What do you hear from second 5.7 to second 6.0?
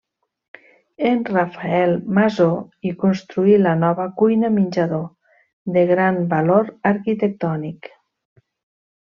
de